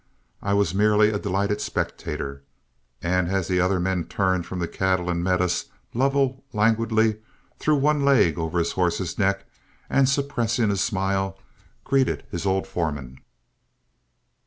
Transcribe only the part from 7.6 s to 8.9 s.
one leg over his